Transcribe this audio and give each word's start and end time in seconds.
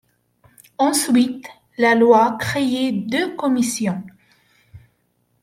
Ensuite, 0.79 1.45
la 1.77 1.93
Loi 1.93 2.35
créait 2.39 2.91
deux 2.91 3.35
commissions. 3.35 4.01